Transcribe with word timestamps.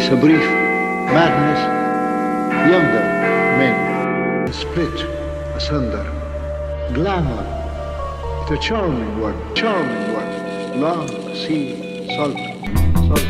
is 0.00 0.08
a 0.08 0.16
brief 0.16 0.46
madness. 1.12 1.60
Younger 2.72 3.04
men 3.58 4.52
split 4.52 4.98
asunder. 5.54 6.04
Glamour 6.94 7.44
is 8.44 8.50
a 8.50 8.58
charming 8.62 9.20
word, 9.20 9.36
charming 9.54 10.14
word. 10.14 10.76
Long 10.76 11.08
sea, 11.34 12.06
salt, 12.16 12.38
salt. 13.08 13.26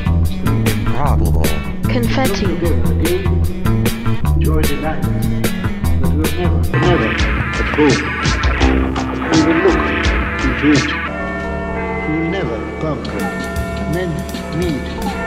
Improbable. 0.69 1.51
Confetti. 1.91 2.47
Together 2.47 3.01
enjoy 4.37 4.63
the 4.63 4.77
night. 4.81 5.03
But 6.01 6.11
we'll 6.15 6.33
never, 6.39 6.61
never 6.71 7.09
at 7.59 7.69
home. 7.77 8.01
We 9.29 9.39
will 9.47 9.61
look 9.67 9.83
into 10.45 10.67
it. 10.79 10.91
We 12.07 12.17
will 12.17 12.31
never 12.31 12.59
conquer. 12.81 13.25
Men 13.93 14.11
need. 14.61 15.20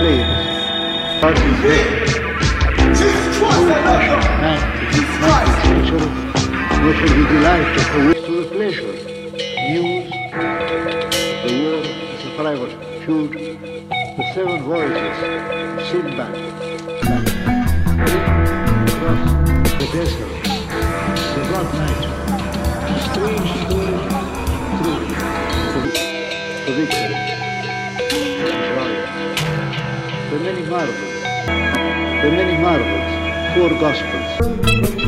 Flames. 0.00 0.40
God 1.20 1.36
is 1.36 1.60
nineteenth 4.40 5.60
century, 5.60 6.08
nor 6.80 6.94
for 6.94 7.08
the 7.10 7.24
delight 7.28 7.68
to 8.24 8.32
the 8.32 8.46
pleasure. 8.50 8.94
News, 9.68 10.08
the 11.44 11.50
war 11.60 11.80
is 12.14 12.22
a 12.24 12.32
private 12.34 12.72
the 14.16 14.24
seven 14.32 14.58
voices, 14.62 15.16
Sinbad, 15.90 16.34
the 19.76 19.86
desert, 19.92 20.32
the 21.34 21.42
dark 21.52 21.68
night, 21.74 22.04
strange 23.12 23.79
marvels, 30.70 30.96
the 32.22 32.30
many 32.30 32.56
marvels, 32.62 33.10
four 33.58 33.70
gospels. 33.80 34.30
Of 34.38 34.54
course. 34.80 35.00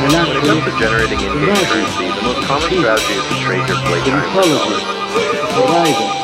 The 0.00 0.08
When 0.28 0.36
it 0.38 0.44
comes 0.46 0.64
to 0.64 0.70
generating 0.80 1.20
in-game 1.20 1.66
currency, 1.66 2.06
the 2.08 2.22
most 2.22 2.40
common 2.46 2.70
strategy 2.70 3.12
is 3.12 3.24
to 3.28 3.34
trade 3.44 3.68
your 3.68 3.76
the 3.76 3.84
playtime 3.84 4.24
for 4.32 5.66
dollars. 5.68 6.23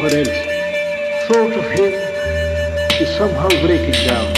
Or 0.00 0.06
else? 0.06 0.28
Thought 1.28 1.52
of 1.52 1.64
him 1.72 1.92
is 3.02 3.16
somehow 3.16 3.48
breaking 3.60 3.98
down. 4.06 4.32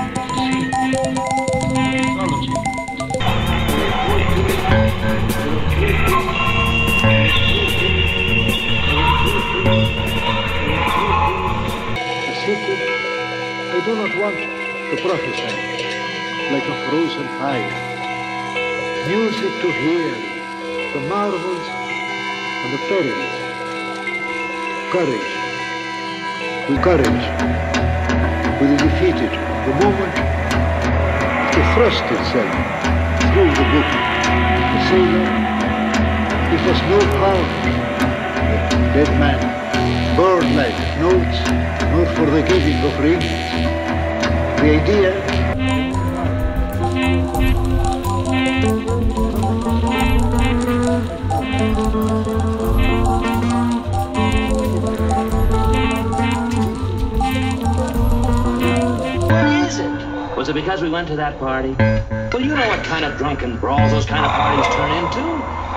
do 13.89 13.95
not 13.97 14.15
want 14.21 14.37
to 14.37 14.97
prophesy 15.01 15.55
like 16.53 16.67
a 16.69 16.77
frozen 16.85 17.27
fire. 17.41 17.73
Music 19.09 19.53
to 19.63 19.69
hear, 19.81 20.13
the 20.93 21.01
marvels 21.09 21.67
and 22.63 22.71
the 22.75 22.81
perils. 22.85 23.33
Courage. 24.93 25.33
With 26.69 26.83
courage. 26.83 27.25
With 28.61 28.71
the 28.73 28.77
defeated. 28.77 29.33
The 29.65 29.75
moment 29.81 30.15
to 31.55 31.61
thrust 31.73 32.05
itself 32.13 32.53
through 33.33 33.53
the 33.57 33.67
book. 33.73 33.91
The 34.69 34.81
sailor, 34.91 35.29
it 36.53 36.61
has 36.69 36.81
no 36.93 36.99
power. 37.25 37.49
The 38.71 38.93
dead 38.93 39.19
man, 39.19 39.68
bird-like 40.17 40.79
notes, 40.99 41.39
nor 41.91 42.07
for 42.15 42.27
the 42.31 42.43
giving 42.43 42.79
of 42.85 42.99
rings. 42.99 43.25
The 44.61 44.81
idea 44.81 45.39
Why 59.29 59.67
it? 59.79 60.37
Was 60.37 60.49
it 60.49 60.55
because 60.55 60.83
we 60.83 60.89
went 60.89 61.09
to 61.09 61.17
that 61.17 61.39
party? 61.39 61.75
Well, 61.79 62.43
you 62.43 62.55
know 62.55 62.69
what 62.69 62.85
kind 62.85 63.05
of 63.05 63.17
drunken 63.17 63.59
brawls 63.59 63.91
those 63.93 64.07
kind 64.07 64.25
of 64.25 64.31
parties 64.33 64.67
turn 64.75 64.93
into. 65.05 65.58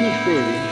The 0.00 0.06
seafaring 0.06 0.70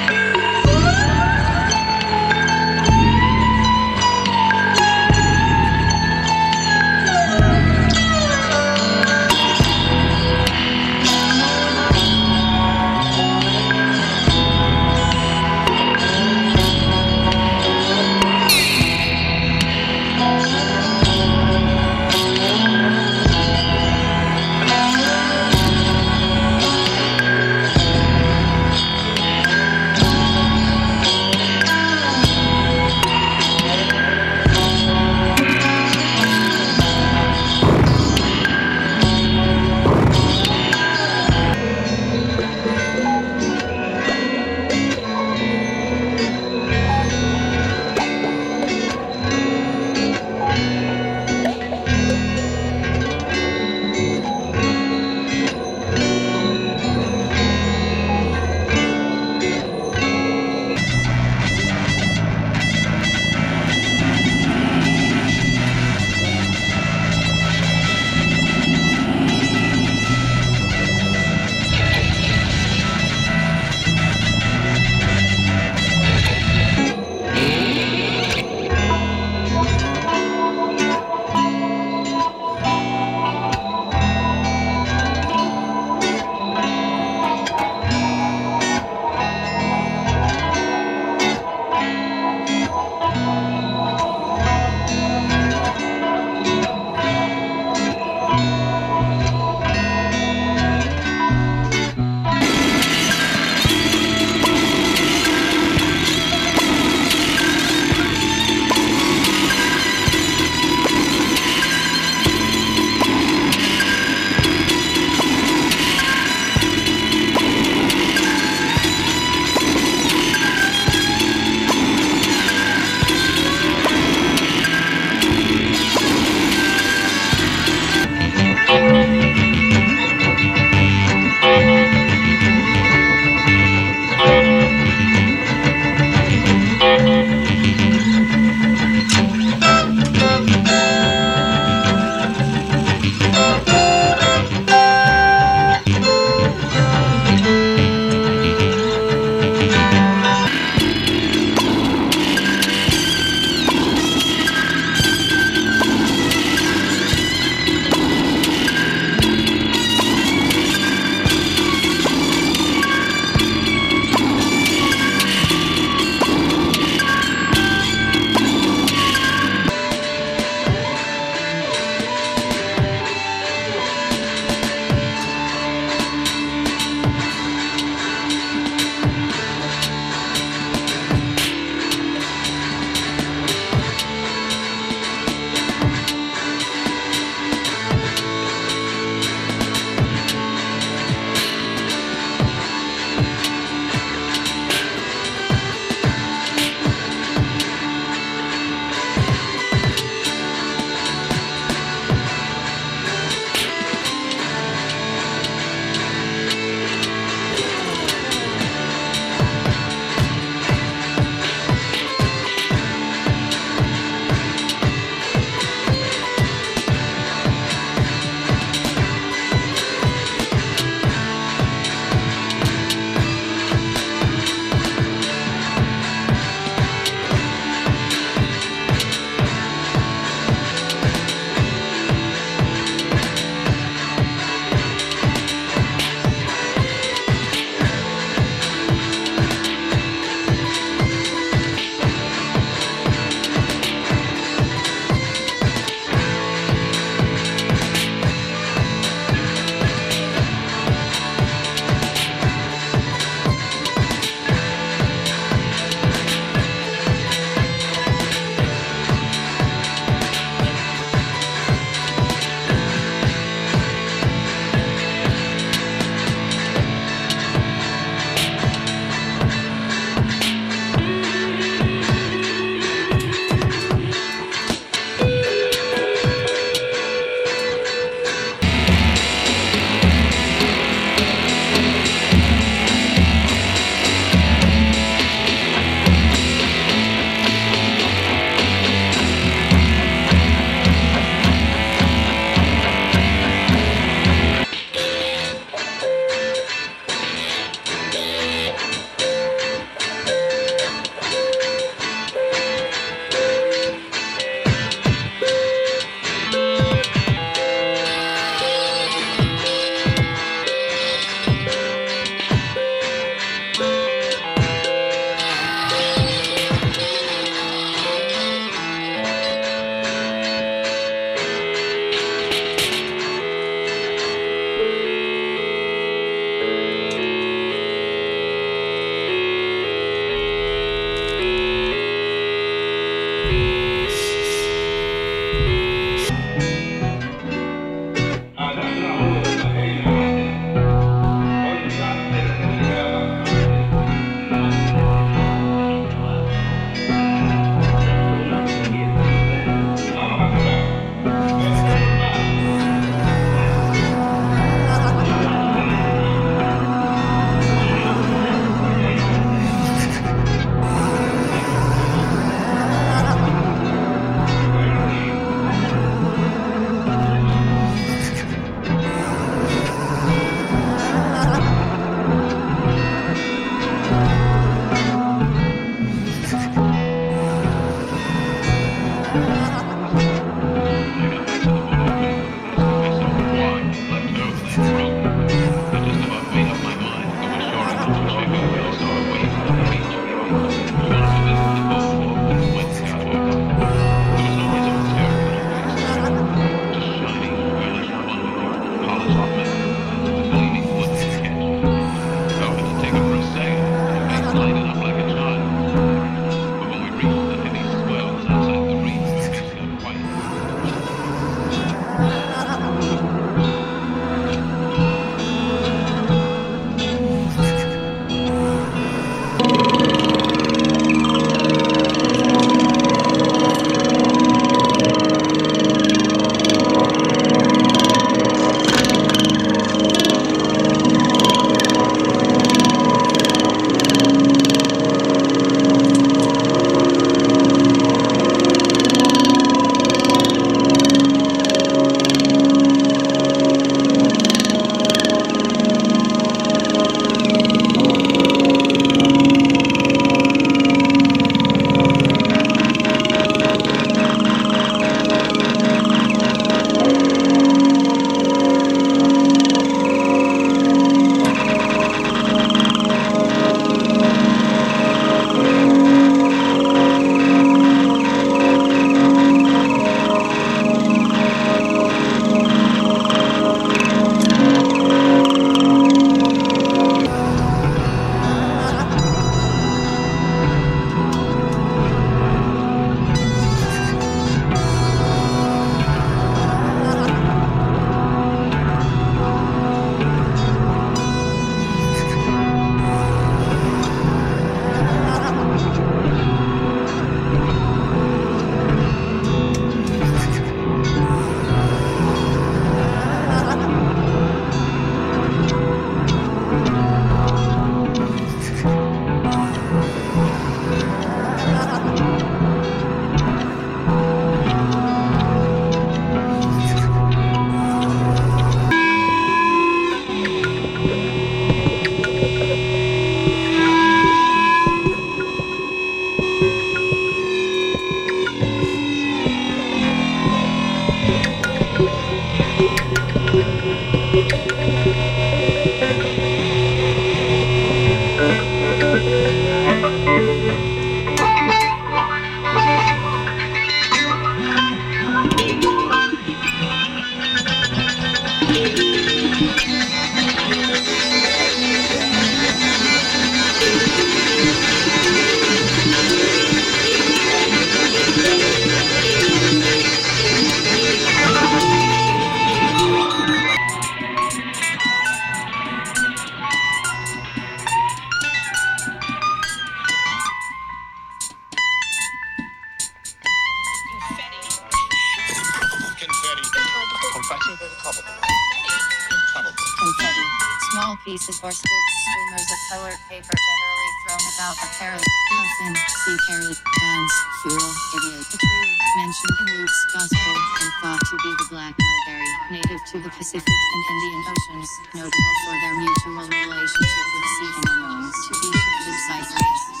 pieces 581.25 581.61
or 581.63 581.71
strips, 581.71 582.13
streamers 582.25 582.67
of 582.71 582.79
colored 582.89 583.19
paper 583.29 583.53
generally 583.53 584.09
thrown 584.25 584.43
about 584.57 584.75
a 584.81 584.87
carrot, 584.97 585.21
puffin, 585.21 585.93
sea 585.95 586.37
carrot, 586.49 586.77
dance, 586.81 587.35
fool, 587.61 587.89
idiot, 588.17 588.45
a 588.49 588.57
tree, 588.57 588.89
mentioned 589.17 589.55
in 589.61 589.67
Luke's 589.77 590.01
gospel, 590.13 590.53
and 590.81 590.91
thought 591.01 591.21
to 591.21 591.35
be 591.37 591.51
the 591.61 591.67
black 591.69 591.93
mulberry, 591.93 592.51
native 592.71 593.01
to 593.13 593.19
the 593.21 593.29
Pacific 593.37 593.69
and 593.69 594.03
Indian 594.09 594.41
Oceans, 594.49 594.89
notable 595.13 595.55
for 595.65 595.75
their 595.77 595.95
mutual 596.01 596.45
relationship 596.49 597.25
with 597.37 597.45
sea 597.53 597.71
animals 597.91 598.35
to 598.49 598.53
each 598.65 598.81
of 598.81 599.01
the 599.05 600.00